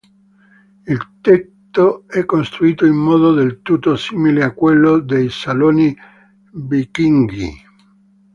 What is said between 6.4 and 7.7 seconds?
vichinghi.